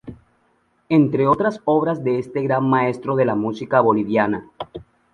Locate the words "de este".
2.03-2.41